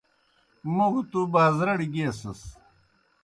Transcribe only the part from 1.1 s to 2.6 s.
تُوْ بازرَڑ گیئسَس۔